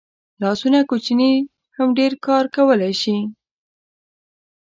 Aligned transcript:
لاسونه 0.41 0.79
کوچني 0.89 1.31
هم 1.75 1.87
ډېر 1.99 2.11
کار 2.25 2.43
کولی 2.55 2.93
شي 3.01 3.17